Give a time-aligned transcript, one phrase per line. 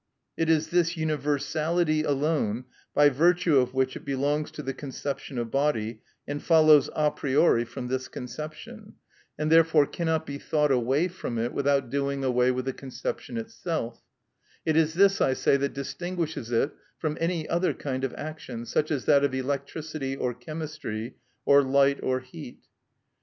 [0.35, 2.65] It is this universality alone,
[2.95, 7.65] by virtue of which it belongs to the conception of body, and follows a priori
[7.65, 8.95] from this conception,
[9.37, 14.75] and therefore cannot be thought away from it without doing away with the conception itself—it
[14.75, 19.05] is this, I say, that distinguishes it from any other kind of action, such as
[19.05, 21.13] that of electricity or chemistry,
[21.45, 22.63] or light or heat.